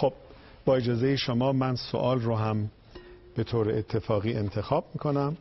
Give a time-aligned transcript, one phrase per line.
[0.00, 0.12] خب
[0.64, 2.70] با اجازه شما من سوال رو هم
[3.36, 5.36] به طور اتفاقی انتخاب می‌کنم.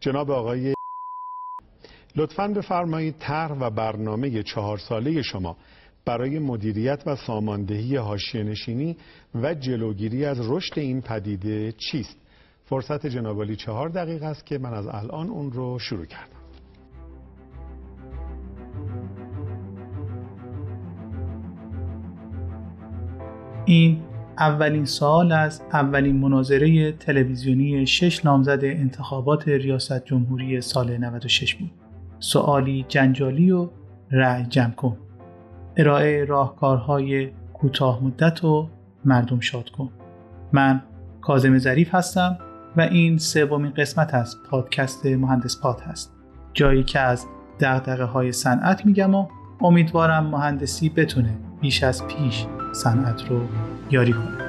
[0.00, 0.74] جناب آقای
[2.16, 5.56] لطفا بفرمایید طرح و برنامه چهار ساله شما
[6.04, 8.96] برای مدیریت و ساماندهی حاشیه نشینی
[9.34, 12.16] و جلوگیری از رشد این پدیده چیست؟
[12.64, 16.45] فرصت جنابالی چهار دقیقه است که من از الان اون رو شروع کردم.
[23.66, 23.98] این
[24.38, 31.70] اولین سوال از اولین مناظره تلویزیونی شش نامزد انتخابات ریاست جمهوری سال 96 بود.
[32.18, 33.68] سوالی جنجالی و
[34.10, 34.96] رأی جمع کن.
[35.76, 38.68] ارائه راهکارهای کوتاه مدت و
[39.04, 39.90] مردم شاد کن.
[40.52, 40.82] من
[41.20, 42.38] کازم ظریف هستم
[42.76, 46.12] و این سومین قسمت از پادکست مهندس پاد هست.
[46.54, 47.26] جایی که از
[47.60, 49.26] دقدقه های صنعت میگم و
[49.60, 53.48] امیدوارم مهندسی بتونه بیش از پیش صنعت رو
[53.90, 54.46] یاری کنه.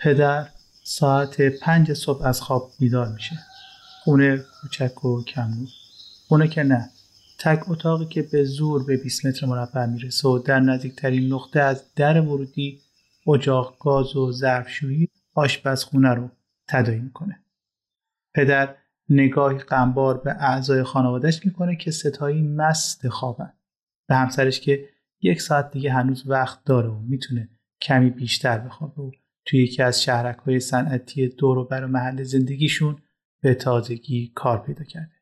[0.00, 0.48] پدر
[0.84, 3.38] ساعت پنج صبح از خواب بیدار میشه.
[4.04, 5.50] خونه کوچک و کم
[6.28, 6.90] خونه که نه.
[7.44, 11.94] تک اتاقی که به زور به 20 متر مربع می‌رسه و در نزدیکترین نقطه از
[11.94, 12.80] در ورودی
[13.26, 16.30] اجاق گاز و ظرفشویی آشپزخونه رو
[16.68, 17.44] تدایی می‌کنه.
[18.34, 18.74] پدر
[19.08, 23.52] نگاهی غمبار به اعضای خانوادهش می‌کنه که ستایی مست خوابن.
[24.08, 24.88] به همسرش که
[25.20, 27.48] یک ساعت دیگه هنوز وقت داره و می‌تونه
[27.80, 29.10] کمی بیشتر بخوابه و
[29.44, 33.02] توی یکی از شهرک های صنعتی دور و بر محل زندگیشون
[33.40, 35.21] به تازگی کار پیدا کرده.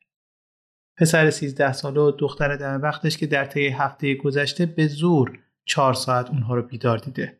[1.01, 5.93] پسر 13 ساله و دختر دم وقتش که در طی هفته گذشته به زور چهار
[5.93, 7.37] ساعت اونها رو بیدار دیده.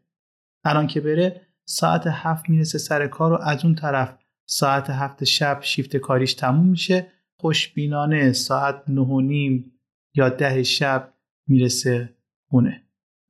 [0.64, 5.60] الان که بره ساعت هفت می‌رسه سر کار و از اون طرف ساعت هفت شب
[5.62, 7.08] شیفت کاریش تموم میشه
[7.38, 9.72] خوشبینانه ساعت نه و نیم
[10.16, 11.14] یا ده شب
[11.48, 12.16] می‌رسه
[12.50, 12.84] خونه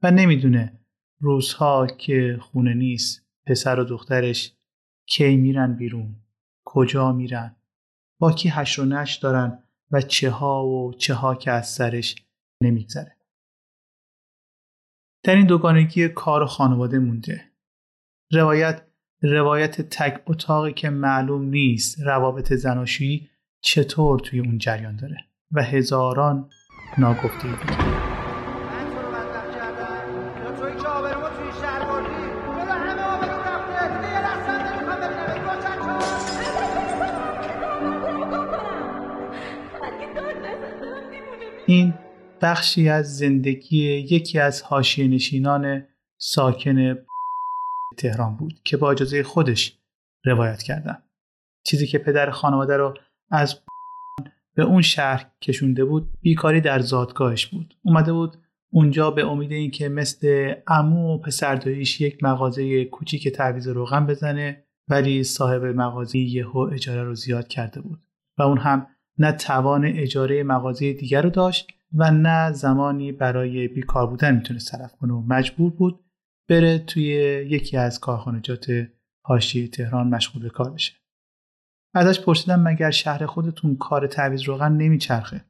[0.03, 0.80] و نمی‌دونه
[1.20, 4.53] روزها که خونه نیست پسر و دخترش
[5.06, 6.16] کی میرن بیرون
[6.66, 7.56] کجا میرن
[8.20, 12.16] با کی هش و نش دارن و چه ها و چه ها که از سرش
[12.63, 13.18] نمیگذره.
[15.24, 17.52] در این دوگانگی کار و خانواده مونده.
[18.31, 18.81] روایت
[19.22, 23.29] روایت تک اتاقی که معلوم نیست روابط زناشویی
[23.62, 25.18] چطور توی اون جریان داره
[25.52, 26.50] و هزاران
[26.97, 28.21] ناگفته دیگه.
[41.72, 41.94] این
[42.42, 45.84] بخشی از زندگی یکی از حاشیه نشینان
[46.18, 46.98] ساکن
[47.98, 49.78] تهران بود که با اجازه خودش
[50.26, 51.04] روایت کردم
[51.64, 52.94] چیزی که پدر خانواده رو
[53.30, 53.59] از
[54.56, 57.78] به اون شهر کشونده بود بیکاری در زادگاهش بود.
[57.82, 58.38] اومده بود
[58.72, 65.24] اونجا به امید اینکه مثل عمو و پسرداییش یک مغازه کوچیک تعویض روغن بزنه ولی
[65.24, 68.00] صاحب مغازه یهو اجاره رو زیاد کرده بود.
[68.38, 68.88] و اون هم
[69.22, 74.96] نه توان اجاره مغازه دیگر رو داشت و نه زمانی برای بیکار بودن می‌تونست صرف
[74.96, 76.06] کنه و مجبور بود
[76.50, 77.06] بره توی
[77.50, 78.88] یکی از کارخانجات
[79.26, 80.94] حاشیه تهران مشغول به کار بشه.
[81.94, 85.46] ازش پرسیدم مگر شهر خودتون کار تعویض روغن نمیچرخه؟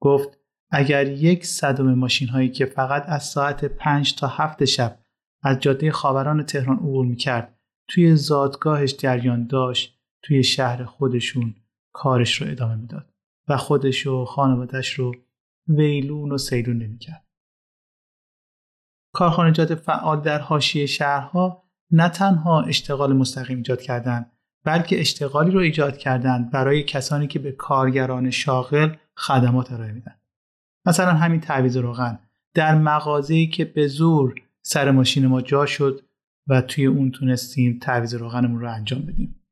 [0.00, 0.38] گفت
[0.70, 4.98] اگر یک صدم ماشین هایی که فقط از ساعت پنج تا هفت شب
[5.42, 11.54] از جاده خاوران تهران عبور می‌کرد توی زادگاهش جریان داشت توی شهر خودشون
[11.94, 13.10] کارش رو ادامه می‌داد
[13.48, 15.14] و خودش و خانوادش رو
[15.68, 17.24] ویلون و سیلون نمی‌کرد.
[19.14, 24.32] کارخانجات فعال در حاشیه شهرها نه تنها اشتغال مستقیم ایجاد کردند
[24.64, 30.14] بلکه اشتغالی رو ایجاد کردند برای کسانی که به کارگران شاغل خدمات ارائه میدن.
[30.86, 32.18] مثلا همین تعویض روغن
[32.54, 36.00] در مغازه‌ای که به زور سر ماشین ما جا شد
[36.46, 39.43] و توی اون تونستیم تعویض روغنمون رو انجام بدیم.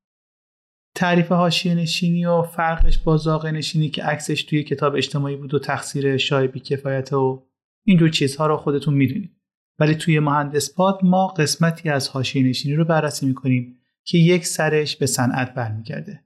[0.94, 5.58] تعریف حاشیه نشینی و فرقش با زاغ نشینی که عکسش توی کتاب اجتماعی بود و
[5.58, 7.46] تقصیر شای کفایت و
[7.86, 9.36] اینجور چیزها رو خودتون می‌دونید.
[9.78, 14.96] ولی توی مهندس پاد ما قسمتی از حاشیه نشینی رو بررسی می‌کنیم که یک سرش
[14.96, 16.24] به صنعت برمیگرده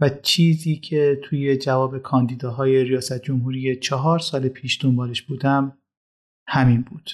[0.00, 5.78] و چیزی که توی جواب کاندیداهای ریاست جمهوری چهار سال پیش دنبالش بودم
[6.46, 7.10] همین بود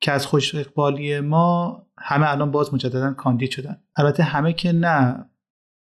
[0.00, 3.82] که از خوش اقبالی ما همه الان باز مجددا کاندید شدن.
[3.96, 5.29] البته همه که نه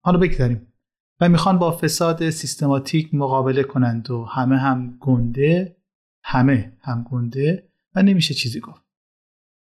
[0.06, 0.74] حالا بگذاریم.
[1.22, 5.78] و می‌خوان با فساد سیستماتیک مقابله کنند و همه هم گنده
[6.24, 8.82] همه هم گنده و نمیشه چیزی گفت.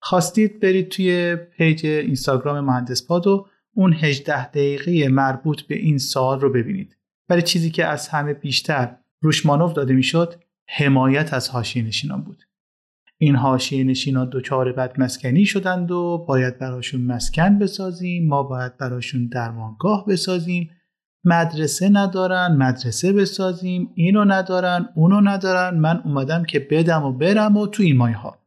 [0.02, 6.40] خواستید برید توی پیج اینستاگرام مهندس پاد و اون 18 دقیقه مربوط به این سوال
[6.40, 6.98] رو ببینید.
[7.30, 12.44] ولی چیزی که از همه بیشتر روش مانوف داده می‌شد حمایت از حاشیه نشینان بود.
[13.24, 18.28] این حاشیه نشینان دچار بدمسکنی شدند و باید براشون مسکن بسازیم.
[18.28, 20.70] ما باید براشون درمانگاه بسازیم.
[21.26, 23.92] مدرسه ندارن مدرسه بسازیم.
[23.96, 25.80] اینو ندارن اونو ندارن.
[25.80, 28.38] من اومدم که بدم و برم و تو این مایه ها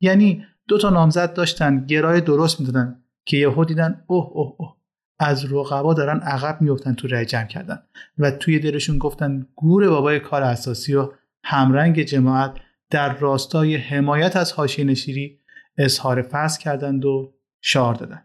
[0.00, 4.76] یعنی دو تا نامزد داشتن گرای درست می‌دادن که یهو دیدن اوه اوه اوه.
[5.18, 7.82] از رقبا دارن عقب میفتن تو رای جمع کردن.
[8.18, 11.08] و توی دلشون گفتن گور بابای کار اساسی و
[11.44, 12.52] همرنگ جماعت
[12.90, 15.40] در راستای حمایت از حاشیه نشیری
[15.78, 18.24] اظهار فصل کردند و شعار دادن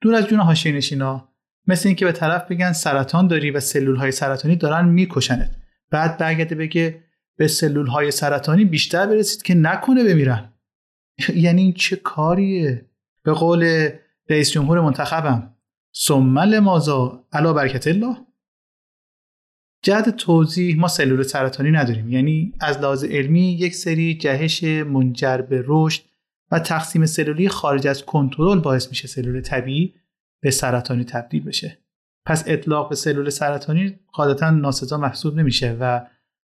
[0.00, 1.30] دور از جون حاشیه نشینا
[1.66, 5.50] مثل اینکه به طرف بگن سرطان داری و سلول های سرطانی دارن میکشنت.
[5.90, 7.04] بعد برگرده بگه
[7.36, 10.52] به سلول های سرطانی بیشتر برسید که نکنه بمیرن.
[11.34, 12.86] یعنی این چه کاریه؟
[13.22, 13.88] به قول
[14.30, 15.54] رئیس جمهور منتخبم
[15.92, 18.16] سمل مازا علا برکت الله.
[19.82, 22.08] جهت توضیح ما سلول سرطانی نداریم.
[22.08, 26.02] یعنی از لحاظ علمی یک سری جهش منجر به رشد
[26.50, 29.94] و تقسیم سلولی خارج از کنترل باعث میشه سلول طبیعی
[30.42, 31.78] به سرطانی تبدیل بشه.
[32.26, 36.06] پس اطلاق به سلول سرطانی قاعدتا ناسزا محسوب نمیشه و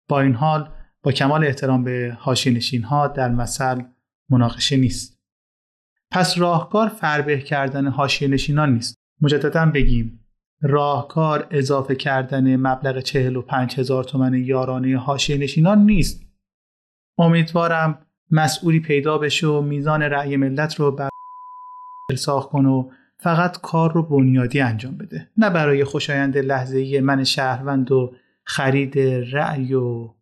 [0.08, 0.70] با این حال
[1.02, 3.82] با کمال احترام به حاشیه ها در مثل
[4.30, 5.18] مناقشه نیست.
[6.10, 8.94] پس راهکار فربه کردن حاشیه نشینان نیست.
[9.20, 10.27] مجددا بگیم
[10.62, 16.22] راهکار اضافه کردن مبلغ 45 هزار تومن یارانه حاشیه نشینان نیست.
[17.18, 21.08] امیدوارم مسئولی پیدا بشه و میزان رأی ملت رو بر
[22.16, 25.30] ساخت کن و فقط کار رو بنیادی انجام بده.
[25.36, 28.14] نه برای خوشایند لحظه من شهروند و
[28.44, 28.98] خرید
[29.32, 30.14] رأی و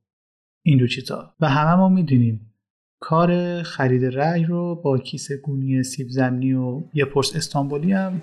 [0.63, 1.35] این دو چیزا.
[1.41, 2.53] و همه ما می‌دونیم
[3.01, 8.23] کار خرید رأی رو با کیسه گونی سیب زمینی و یه پرس استانبولی هم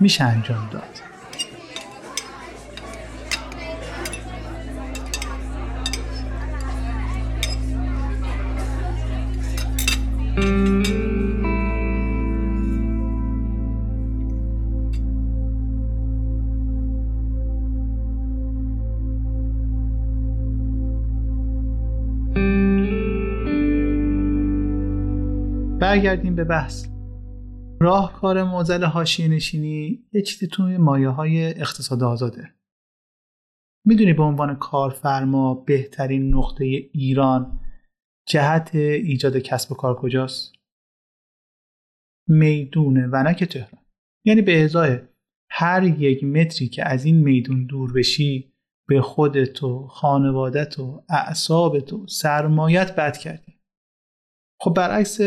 [0.00, 1.13] میشه انجام داد.
[25.94, 26.86] برگردیم به بحث.
[27.80, 32.54] راهکار موزل حاشیه نشینی یه چیزی توی مایه های اقتصاد آزاده.
[33.84, 37.60] می‌دونی به عنوان کارفرما بهترین نقطه ایران
[38.28, 40.52] جهت ایجاد کسب و کار کجاست؟
[42.28, 43.82] میدون ونک تهران.
[44.24, 44.98] یعنی به ازای
[45.50, 48.52] هر یک متری که از این میدون دور بشی
[48.88, 53.53] به خودت و خانوادت و اعصابت و سرمایت بد کردی.
[54.64, 55.20] خب برعکس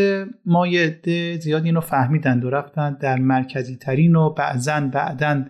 [0.46, 5.46] ما یه عده زیاد اینو فهمیدند و رفتن در مرکزی ترین و بعضا بعدا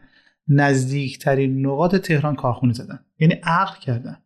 [0.47, 2.99] نزدیک ترین نقاط تهران کارخونه زدن.
[3.19, 4.17] یعنی عقل کردن.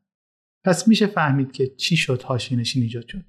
[0.63, 3.25] پس میشه فهمید که چی شد هاشینشین ایجاد شد.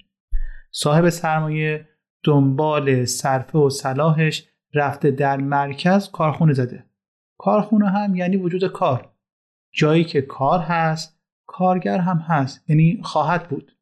[0.71, 1.89] صاحب سرمایه
[2.25, 6.85] دنبال صرفه و صلاحش رفته در مرکز کارخونه زده.
[7.39, 9.13] کارخونه هم یعنی وجود کار.
[9.73, 12.71] جایی که کار هست کارگر هم هست.
[12.71, 13.73] یعنی خواهد بود.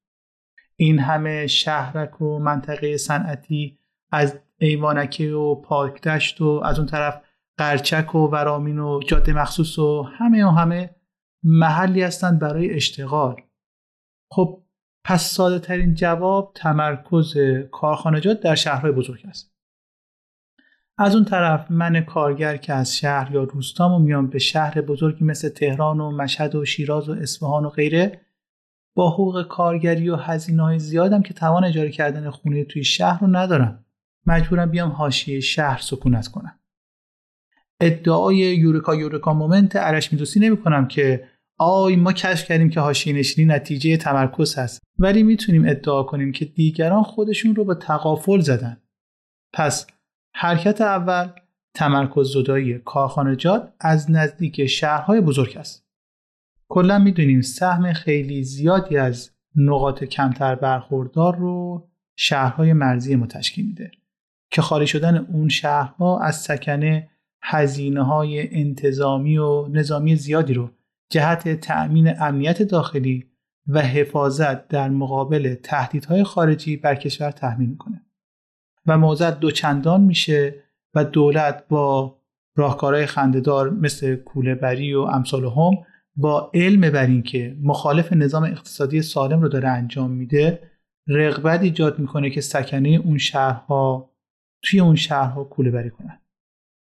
[0.80, 3.78] این همه شهرک و منطقه صنعتی
[4.12, 7.22] از ایوانکی و پارک دشت و از اون طرف
[7.58, 10.94] قرچک و ورامین و جاده مخصوص و همه و همه
[11.42, 13.36] محلی هستند برای اشتغال.
[14.30, 14.62] خب
[15.04, 17.34] پس ساده ترین جواب تمرکز
[17.72, 19.54] کارخانجات در شهرهای بزرگ است.
[20.98, 25.48] از اون طرف من کارگر که از شهر یا روستامو میام به شهر بزرگی مثل
[25.48, 28.20] تهران و مشهد و شیراز و اصفهان و غیره
[28.94, 33.26] با حقوق کارگری و هزینه های زیادم که توان اجاره کردن خونه توی شهر رو
[33.26, 33.84] ندارم.
[34.26, 36.58] مجبورم بیام حاشیه شهر سکونت کنم.
[37.80, 41.28] ادعای یورکا یورکا مومنت عرش میدوسی نمی کنم که
[41.58, 44.80] آی ما کشف کردیم که حاشیه نشینی نتیجه تمرکز هست.
[44.98, 48.82] ولی می‌تونیم ادعا کنیم که دیگران خودشون رو به تقافل زدن.
[49.52, 49.86] پس
[50.34, 51.28] حرکت اول
[51.74, 55.89] تمرکز زدایی کارخانجات از نزدیک شهرهای بزرگ است.
[56.72, 63.90] کلا می‌دونیم سهم خیلی زیادی از نقاط کمتر برخوردار رو شهرهای مرزی ما تشکیل میده
[64.50, 67.10] که خالی شدن اون شهرها از سکنه
[67.42, 70.70] هزینه های انتظامی و نظامی زیادی رو
[71.10, 73.30] جهت تأمین امنیت داخلی
[73.68, 78.02] و حفاظت در مقابل تهدیدهای خارجی بر کشور تحمیل می‌کنه
[78.86, 80.54] و موضع دوچندان میشه
[80.94, 82.16] و دولت با
[82.56, 89.02] راهکارهای خندهدار مثل کوله بری و امثال هم با علم بر اینکه مخالف نظام اقتصادی
[89.02, 90.70] سالم رو داره انجام میده
[91.08, 94.10] رغبت ایجاد می‌کنه که سکنه اون شهرها
[94.62, 96.20] توی اون شهرها کوله بری کنن.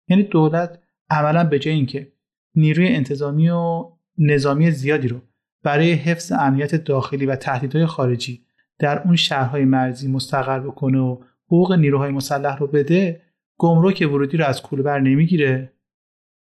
[0.08, 2.12] یعنی دولت عملا به جای اینکه
[2.56, 3.86] نیروی انتظامی و
[4.18, 5.22] نظامی زیادی رو
[5.64, 8.46] برای حفظ امنیت داخلی و تهدیدهای خارجی
[8.80, 13.22] در اون شهرهای مرزی مستقر بکنه و حقوق نیروهای مسلح رو بده
[13.58, 15.74] گمرک ورودی رو از بر نمی‌گیره.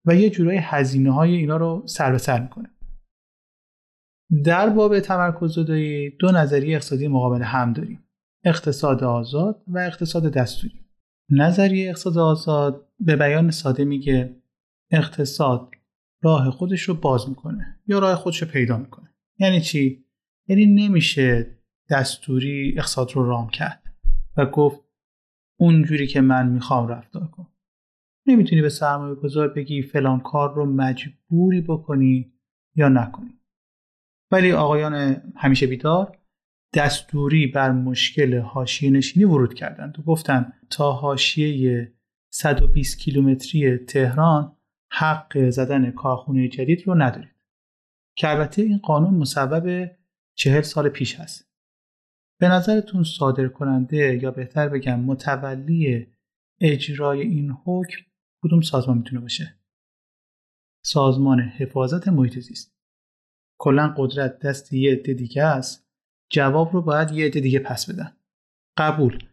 [0.07, 2.69] و یه جورای هزینه های اینا رو سر به سر می‌کنه.
[4.45, 8.03] در باب تمرکز زدایی دو نظریه اقتصادی مقابل هم داریم.
[8.43, 10.85] اقتصاد آزاد و اقتصاد دستوری.
[11.29, 14.41] نظریه اقتصاد آزاد به بیان ساده میگه
[14.91, 15.71] اقتصاد
[16.23, 19.13] راه خودش رو باز می‌کنه یا راه خودش رو پیدا می‌کنه.
[19.39, 20.05] یعنی چی؟
[20.47, 21.57] یعنی نمیشه
[21.89, 23.83] دستوری اقتصاد رو رام کرد
[24.37, 24.81] و گفت
[25.59, 27.47] اونجوری که من می‌خوام رفتار کن
[28.27, 32.33] نمی‌تونی به سرمایه گذار بگی فلان کار رو مجبوری بکنی
[32.75, 33.39] یا نکنی.
[34.31, 36.17] ولی آقایان همیشه بیدار
[36.73, 41.93] دستوری بر مشکل حاشیه نشینی ورود کردند و گفتند تا حاشیه
[42.33, 44.57] 120 کیلومتری تهران
[44.91, 47.35] حق زدن کارخونه جدید رو ندارید.
[48.17, 49.89] که البته این قانون مصوب
[50.37, 51.51] چهل سال پیش هست.
[52.39, 56.07] به نظرتون صادر کننده یا بهتر بگم متولی
[56.61, 58.01] اجرای این حکم
[58.47, 59.55] کدوم سازمان می‌تونه باشه؟
[60.85, 62.75] سازمان حفاظت محیط زیست.
[63.59, 65.87] کلا قدرت دست یه عده دیگه است
[66.31, 68.17] جواب رو باید یه عده دیگه پس بدن.
[68.77, 69.23] قبول.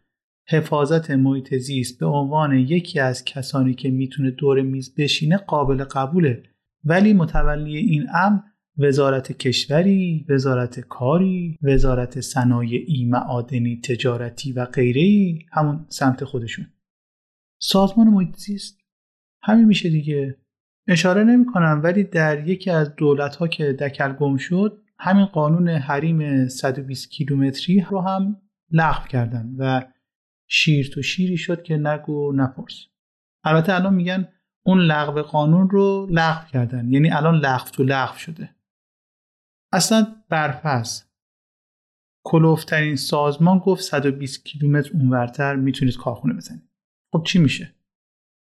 [0.49, 6.43] حفاظت محیط زیست به عنوان یکی از کسانی که می‌تونه دور میز بشینه قابل قبوله.
[6.85, 8.41] ولی متولی این امر
[8.79, 16.67] وزارت کشوری، وزارت کاری، وزارت صنایعی، معادنی، تجارتی و غیره همون سمت خودشون.
[17.61, 18.84] سازمان محیط زیست
[19.45, 20.37] همین میشه دیگه.
[20.89, 25.69] اشاره نمی کنم ولی در یکی از دولت ها که دکل گم شد همین قانون
[25.69, 29.83] حریم 120 کیلومتری رو هم لغو کردن و
[30.49, 32.87] شیر تو شیری شد که نگو نپرس.
[33.45, 34.29] البته الان میگن
[34.63, 38.51] اون لغو قانون رو لغو کردن یعنی الان لغو تو لغو شده.
[39.73, 41.03] اصلا برفرض
[42.25, 46.69] کلوفترین سازمان گفت 120 کیلومتر اونورتر می‌تونید کارخونه بزنید.
[47.13, 47.75] خب چی میشه؟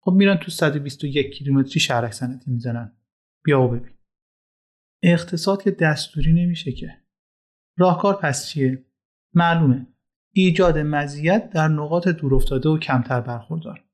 [0.01, 2.97] خب میرن تو 121 کیلومتری شهرک صنعتی می‌زنن.
[3.45, 3.95] بیا و ببین.
[5.03, 6.91] اقتصاد که دستوری نمیشه که.
[7.79, 8.85] راهکار پس چیه؟
[9.35, 9.87] معلومه.
[10.33, 13.85] ایجاد مزیت در نقاط دورافتاده و کمتر برخوردار.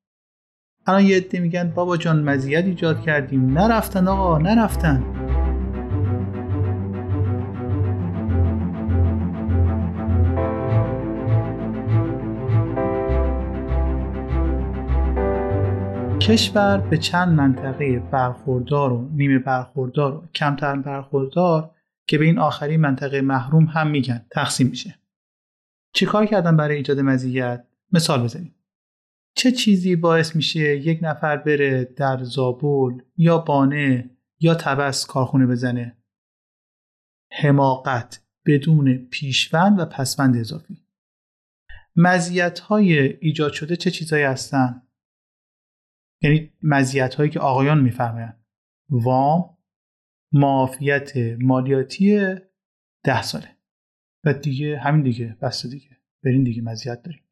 [0.87, 3.59] الان یه عده میگن بابا جان مزیت ایجاد کردیم.
[3.59, 5.24] نرفتن آقا نرفتن.
[16.29, 21.75] کشور به چند منطقه برخوردار و نیمه برخوردار و کمتر برخوردار
[22.07, 24.99] که به این آخری منطقه محروم هم میگن تقسیم میشه.
[25.95, 28.55] چیکار کردن برای ایجاد مزیت؟ مثال بزنیم.
[29.37, 35.97] چه چیزی باعث میشه یک نفر بره در زابول یا بانه یا تبس کارخونه بزنه؟
[37.33, 40.87] حماقت بدون پیشوند و پسوند اضافی.
[41.97, 44.84] مزیت های ایجاد شده چه چیزهایی هستن؟
[46.25, 48.45] یعنی مزیت هایی که آقایان میفرمایند.
[48.91, 49.57] وام
[50.33, 52.35] معافیت مالیاتی
[53.05, 53.49] ده ساله.
[54.25, 55.89] و دیگه همین دیگه بس دیگه.
[56.25, 57.25] برین دیگه مزیت داریم.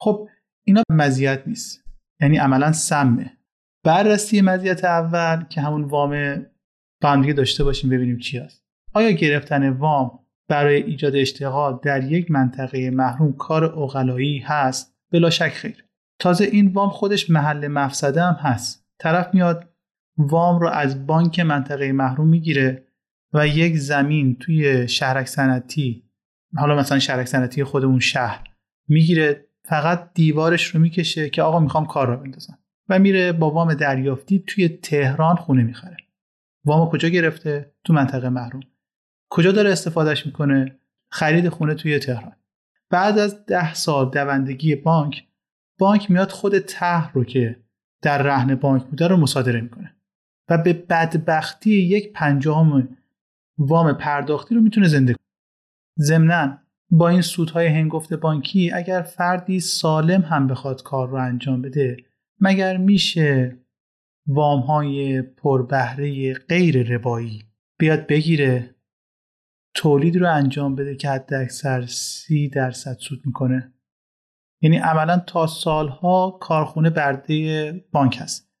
[0.00, 0.28] خب
[0.64, 1.84] اینا مزیت نیست.
[2.20, 3.38] یعنی عملا سمه.
[3.84, 6.46] بررسی مزیت اول که همون وام
[7.02, 8.64] با هم دیگه داشته باشیم ببینیم چی هست.
[8.92, 15.48] آیا گرفتن وام برای ایجاد اشتغال در یک منطقه محروم کار اقلایی هست؟ بلا شک
[15.48, 15.84] خیر.
[16.22, 18.86] تازه این وام خودش محل مفسده هم هست.
[18.98, 19.68] طرف میاد
[20.18, 22.86] وام رو از بانک منطقه محروم می‌گیره
[23.32, 26.04] و یک زمین توی شهرک صنعتی
[26.56, 28.44] حالا مثلا شهرک صنعتی خود اون شهر
[28.88, 32.58] می‌گیره فقط دیوارش رو می‌کشه که آقا می‌خوام کار رو بندازم.
[32.88, 35.96] و میره با وام دریافتی توی تهران خونه می‌خره.
[36.64, 38.62] وام کجا گرفته؟ تو منطقه محروم.
[39.30, 40.78] کجا داره استفادهش می‌کنه؟
[41.10, 42.36] خرید خونه توی تهران.
[42.90, 45.24] بعد از ده سال دوندگی بانک
[45.82, 47.56] بانک میاد خود ته رو که
[48.02, 49.96] در رهن بانک بوده رو مصادره می‌کنه.
[50.48, 52.88] و به بدبختی یک پنجم
[53.58, 55.24] وام پرداختی رو می‌تونه زنده کنه.
[55.98, 56.58] ضمنا
[56.90, 61.96] با این سودهای هنگفت بانکی اگر فردی سالم هم بخواد کار رو انجام بده
[62.40, 63.58] مگر میشه
[64.26, 67.42] وام های پربهره غیر ربایی
[67.78, 68.74] بیاد بگیره
[69.74, 73.72] تولید رو انجام بده که حد اکثر سی درصد سود می‌کنه؟
[74.62, 78.52] یعنی عملا تا سالها کارخونه برده بانک هست.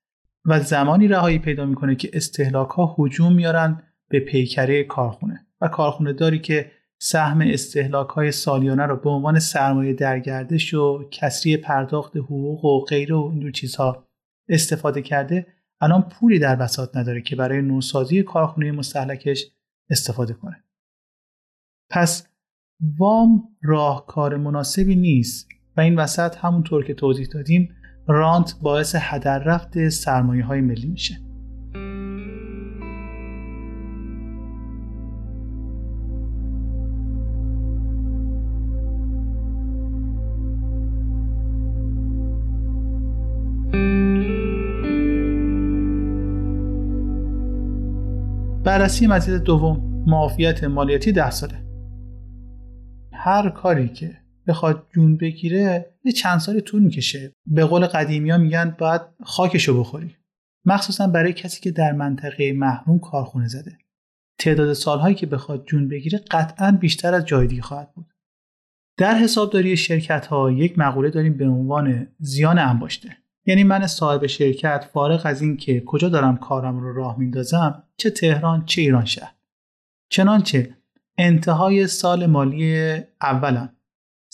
[0.44, 5.46] و زمانی رهایی پیدا می‌کنه که استهلاک ها هجوم میارن به پیکره کارخونه.
[5.60, 11.56] و کارخونه داری که سهم استهلاک های سالیانه رو به عنوان سرمایه درگردش و کسری
[11.56, 14.08] پرداخت حقوق و غیره و این چیزها
[14.48, 15.46] استفاده کرده
[15.80, 19.46] الان پولی در بساط نداره که برای نوسازی کارخونه مستحلکش
[19.90, 20.64] استفاده کنه.
[21.90, 22.28] پس
[22.98, 27.74] وام راهکار مناسبی نیست و این وسط همونطور که توضیح دادیم
[28.06, 31.18] رانت باعث هدر رفت سرمایه های ملی میشه.
[48.64, 51.64] بررسی مزید دوم معافیت مالیاتی ده ساله.
[53.12, 57.32] هر کاری که بخواد جون بگیره یه چند سالی طول می‌کشه.
[57.46, 60.16] به قول قدیمی ها میگن باید خاکشو بخوری.
[60.64, 63.78] مخصوصا برای کسی که در منطقه محروم کارخونه زده.
[64.38, 68.06] تعداد سالهایی که بخواد جون بگیره قطعا بیشتر از جای دیگه خواهد بود.
[68.96, 73.16] در حسابداری شرکت ها یک مقوله داریم به عنوان زیان انباشته.
[73.46, 78.10] یعنی من صاحب شرکت فارغ از این که کجا دارم کارم رو راه میندازم چه
[78.10, 79.34] تهران چه ایران شهر.
[80.08, 80.76] چنانچه
[81.18, 83.76] انتهای سال مالی اولم.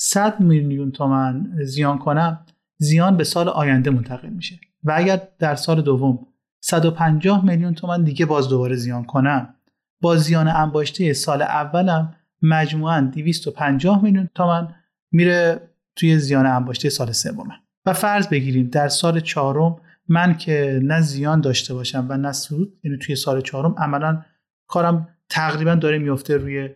[0.01, 2.41] 100 میلیون تومن زیان کنم
[2.77, 4.61] زیان به سال آینده منتقل میشه.
[4.85, 6.27] و اگر در سال دوم
[6.61, 9.55] 150 میلیون تومن دیگه باز دوباره زیان کنم
[10.01, 14.75] با زیان انباشته سال اولم مجموعا 250 میلیون تومن
[15.13, 15.61] میره
[15.97, 17.55] توی زیان انباشته سال سومه.
[17.87, 19.77] و فرض بگیریم در سال چهارم
[20.09, 24.23] من که نه زیان داشته باشم و نه سود یعنی توی سال چهارم عملا
[24.67, 26.69] کارم تقریبا داره میفته روی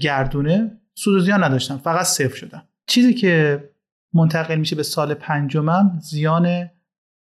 [0.00, 0.79] گردونه.
[0.94, 2.68] سود و زیان نداشتم فقط صفر شدم.
[2.86, 3.64] چیزی که
[4.14, 6.70] منتقل میشه به سال پنجمم زیان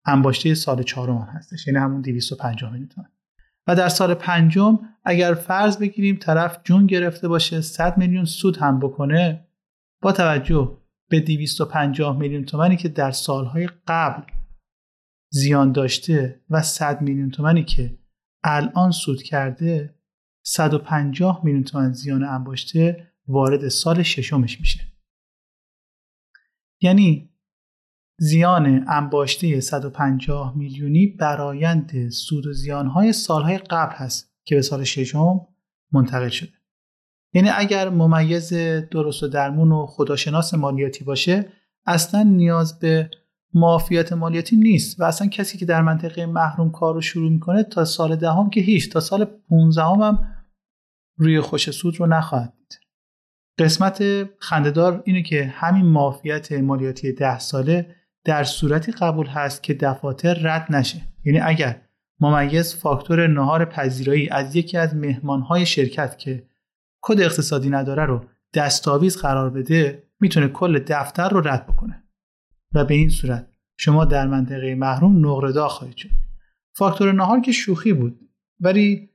[0.06, 3.08] انباشته سال چهارم هستش یعنی همون 250 میلیون تومن.
[3.68, 8.78] و در سال پنجم اگر فرض بگیریم طرف جون گرفته باشه 100 میلیون سود هم
[8.78, 9.48] بکنه
[10.02, 10.78] با توجه
[11.10, 14.22] به 250 میلیون تومنی که در سالهای قبل
[15.32, 17.98] زیان داشته و 100 میلیون تومنی که
[18.44, 19.94] الان سود کرده
[20.46, 24.80] 150 میلیون تومن زیان انباشته وارد سال ششمش میشه.
[26.80, 27.30] یعنی
[28.18, 35.46] زیان انباشته 150 میلیونی برایند سود و زیانهای سالهای قبل هست که به سال ششم
[35.92, 36.52] منتقل شده.
[37.32, 38.52] یعنی اگر ممیز
[38.90, 41.52] درست و درمون و خداشناس مالیاتی باشه
[41.86, 43.10] اصلا نیاز به
[43.54, 47.84] معافیت مالیاتی نیست و اصلا کسی که در منطقه محروم کار رو شروع می‌کنه تا
[47.84, 50.34] سال دهم که هیچ تا سال 15 هم
[51.16, 52.87] روی خوش سود رو نخواهد دید.
[53.58, 54.02] قسمت
[54.38, 57.94] خندهدار اینه که همین معافیت مالیاتی ده ساله
[58.24, 61.00] در صورتی قبول هست که دفاتر رد نشه.
[61.24, 61.80] یعنی اگر
[62.20, 66.46] ممیز فاکتور نهار پذیرایی از یکی از مهمانهای شرکت که
[67.00, 72.02] کد اقتصادی نداره رو دستاویز قرار بده می‌تونه کل دفتر رو رد بکنه.
[72.74, 76.08] و به این صورت شما در منطقه محروم نقره‌دا خواهید شد.
[76.74, 78.20] فاکتور نهار که شوخی بود
[78.60, 79.10] ولی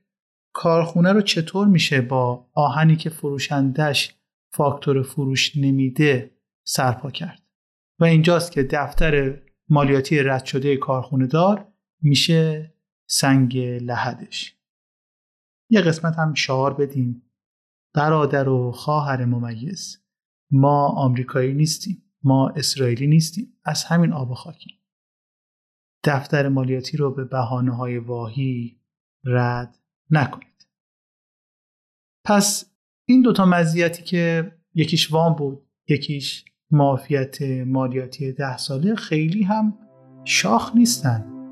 [0.52, 4.14] کارخونه رو چطور میشه با آهنی که فروشندش
[4.54, 6.36] فاکتور فروش نمیده
[6.66, 7.42] سرپا کرد.
[8.00, 12.74] و اینجاست که دفتر مالیاتی رد شده کارخونه دار میشه
[13.06, 14.56] سنگ لحدش.
[15.70, 17.30] یه قسمت هم شعار بدیم.
[17.94, 20.04] برادر و خواهر ممیز.
[20.50, 22.02] ما آمریکایی نیستیم.
[22.22, 23.58] ما اسرائیلی نیستیم.
[23.64, 24.78] از همین آب و خاکیم.
[26.04, 28.80] دفتر مالیاتی رو به بحانه های واهی
[29.24, 29.78] رد
[30.10, 30.68] نکنید.
[32.24, 32.73] پس
[33.06, 39.74] این دوتا مزیتی که یکیش وام بود یکیش معافیت مالیاتی ده ساله خیلی هم
[40.24, 41.43] شاخ نیستن.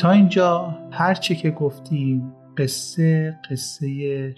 [0.00, 0.60] تا اینجا
[0.92, 4.34] هرچی که گفتیم قصه قصه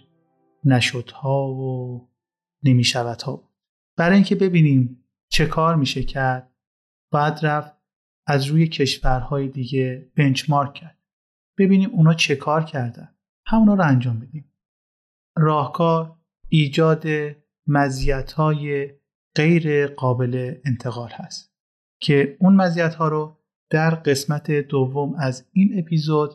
[0.64, 2.08] نشدها و
[2.62, 3.54] نمیشودها بود.
[3.96, 6.54] برای اینکه ببینیم چه کار میشه کرد
[7.12, 7.76] باید رفت
[8.26, 10.98] از روی کشورهای دیگه بنچمارک کرد.
[11.58, 13.14] ببینیم اونا چه کار کردن.
[13.46, 14.52] همونا رو انجام بدیم.
[15.36, 16.16] راهکار
[16.48, 17.04] ایجاد
[17.66, 18.90] مزیت‌های
[19.34, 21.54] غیر قابل انتقال هست
[22.00, 23.41] که اون مزیت‌ها رو
[23.72, 26.34] در قسمت دوم از این اپیزود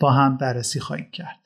[0.00, 1.38] با هم بررسی خواهیم کرد.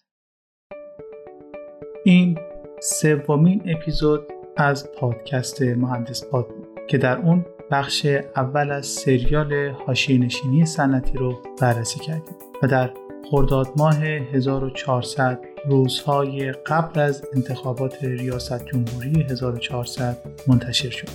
[2.05, 2.39] این
[2.83, 4.21] سومین اپیزود
[4.57, 6.67] از پادکست مهندس پاد بود.
[6.89, 12.91] که در اون بخش اول از سریال حاشیه نشینی سنتی رو بررسی کردیم و در
[13.31, 21.09] خرداد ماه 1400 روزهای قبل از انتخابات ریاست جمهوری 1400 منتشر شد.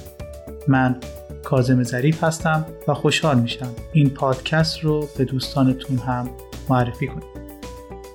[0.67, 1.00] من
[1.43, 6.30] کازم ظریف هستم و خوشحال میشم این پادکست رو به دوستانتون هم
[6.69, 7.41] معرفی کنید.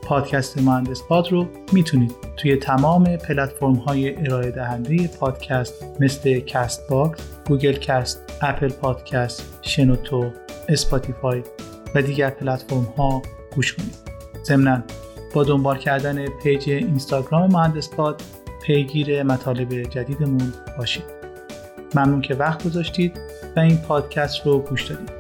[0.02, 7.72] پادکست مهندس پاد رو می‌تونید توی تمام پلتفرم های ارائه دهنده پادکست مثل Castbox، Google
[7.72, 10.30] Cast، Apple Podcast، شنوتو،
[10.68, 11.42] Spotify
[11.94, 13.22] و دیگر پلتفرم ها
[13.54, 13.94] گوش کنید.
[14.44, 14.82] ضمنا
[15.34, 18.22] با دنبال کردن page اینستاگرام مهندس پاد
[18.62, 21.15] پیگیر مطالب جدیدمون باشید.
[21.94, 23.20] ممنون که وقت گذاشتید
[23.56, 25.10] و این پادکست رو گوش دادید.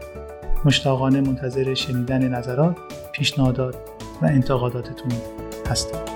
[0.64, 2.76] مشتاقانه منتظر شنیدن نظرات،
[3.12, 3.76] پیشنهادات
[4.22, 5.12] و انتقاداتتون
[5.70, 6.15] هستم.